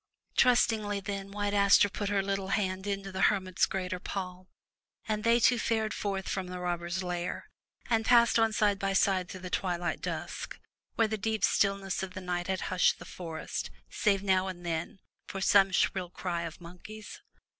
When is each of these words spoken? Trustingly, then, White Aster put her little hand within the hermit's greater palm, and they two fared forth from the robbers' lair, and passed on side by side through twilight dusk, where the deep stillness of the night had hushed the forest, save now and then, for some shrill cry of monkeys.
Trustingly, 0.35 0.99
then, 0.99 1.29
White 1.29 1.53
Aster 1.53 1.87
put 1.87 2.09
her 2.09 2.23
little 2.23 2.47
hand 2.47 2.87
within 2.87 3.11
the 3.13 3.21
hermit's 3.21 3.67
greater 3.67 3.99
palm, 3.99 4.47
and 5.07 5.23
they 5.23 5.39
two 5.39 5.59
fared 5.59 5.93
forth 5.93 6.27
from 6.27 6.47
the 6.47 6.57
robbers' 6.57 7.03
lair, 7.03 7.47
and 7.87 8.03
passed 8.03 8.39
on 8.39 8.51
side 8.51 8.79
by 8.79 8.93
side 8.93 9.29
through 9.29 9.47
twilight 9.51 10.01
dusk, 10.01 10.59
where 10.95 11.07
the 11.07 11.19
deep 11.19 11.43
stillness 11.43 12.01
of 12.01 12.15
the 12.15 12.19
night 12.21 12.47
had 12.47 12.61
hushed 12.61 12.97
the 12.97 13.05
forest, 13.05 13.69
save 13.91 14.23
now 14.23 14.47
and 14.47 14.65
then, 14.65 14.97
for 15.27 15.39
some 15.39 15.69
shrill 15.71 16.09
cry 16.09 16.41
of 16.45 16.59
monkeys. 16.59 17.21